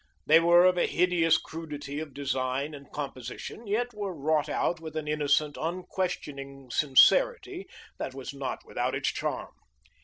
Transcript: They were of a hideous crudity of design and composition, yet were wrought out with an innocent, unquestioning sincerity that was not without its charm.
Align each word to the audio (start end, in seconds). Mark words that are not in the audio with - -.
They 0.25 0.39
were 0.39 0.65
of 0.65 0.79
a 0.79 0.87
hideous 0.87 1.37
crudity 1.37 1.99
of 1.99 2.11
design 2.15 2.73
and 2.73 2.91
composition, 2.91 3.67
yet 3.67 3.93
were 3.93 4.15
wrought 4.15 4.49
out 4.49 4.79
with 4.79 4.95
an 4.95 5.07
innocent, 5.07 5.57
unquestioning 5.61 6.71
sincerity 6.71 7.67
that 7.99 8.15
was 8.15 8.33
not 8.33 8.65
without 8.65 8.95
its 8.95 9.09
charm. 9.09 9.51